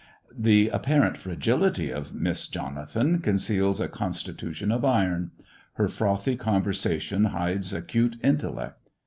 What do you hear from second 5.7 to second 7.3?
her frothy conversation